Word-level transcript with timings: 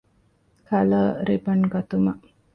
ކަލަރ 0.67 1.03
ރިބަން 1.27 1.65
ގަތުމަށް 1.73 2.23